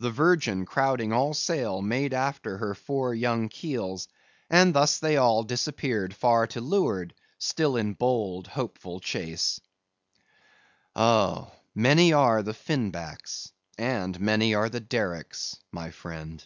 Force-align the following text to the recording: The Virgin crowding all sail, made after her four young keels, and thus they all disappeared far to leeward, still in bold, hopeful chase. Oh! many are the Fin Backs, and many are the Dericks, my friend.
The 0.00 0.10
Virgin 0.10 0.66
crowding 0.66 1.12
all 1.12 1.32
sail, 1.32 1.80
made 1.80 2.12
after 2.12 2.58
her 2.58 2.74
four 2.74 3.14
young 3.14 3.48
keels, 3.48 4.08
and 4.50 4.74
thus 4.74 4.98
they 4.98 5.16
all 5.16 5.44
disappeared 5.44 6.12
far 6.12 6.48
to 6.48 6.60
leeward, 6.60 7.14
still 7.38 7.76
in 7.76 7.92
bold, 7.94 8.48
hopeful 8.48 8.98
chase. 8.98 9.60
Oh! 10.96 11.52
many 11.72 12.12
are 12.12 12.42
the 12.42 12.52
Fin 12.52 12.90
Backs, 12.90 13.52
and 13.78 14.18
many 14.18 14.56
are 14.56 14.68
the 14.68 14.80
Dericks, 14.80 15.60
my 15.70 15.92
friend. 15.92 16.44